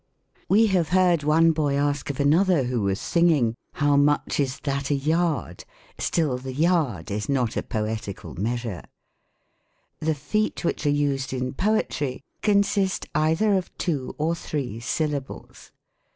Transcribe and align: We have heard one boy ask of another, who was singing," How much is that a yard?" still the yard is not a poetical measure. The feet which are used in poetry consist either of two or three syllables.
We 0.49 0.65
have 0.65 0.89
heard 0.89 1.21
one 1.21 1.51
boy 1.51 1.75
ask 1.75 2.09
of 2.09 2.19
another, 2.19 2.63
who 2.63 2.81
was 2.81 2.99
singing," 2.99 3.53
How 3.81 3.95
much 3.97 4.39
is 4.39 4.59
that 4.61 4.89
a 4.89 4.95
yard?" 4.95 5.63
still 5.99 6.39
the 6.39 6.55
yard 6.55 7.11
is 7.11 7.29
not 7.29 7.55
a 7.55 7.61
poetical 7.61 8.33
measure. 8.33 8.81
The 9.99 10.15
feet 10.15 10.65
which 10.65 10.87
are 10.87 10.89
used 10.89 11.33
in 11.33 11.53
poetry 11.53 12.23
consist 12.41 13.05
either 13.13 13.53
of 13.53 13.77
two 13.77 14.15
or 14.17 14.33
three 14.33 14.79
syllables. 14.79 15.71